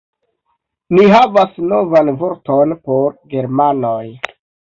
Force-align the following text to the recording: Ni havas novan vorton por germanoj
Ni 0.99 1.03
havas 1.15 1.51
novan 1.73 2.09
vorton 2.23 2.73
por 2.89 3.15
germanoj 3.35 4.09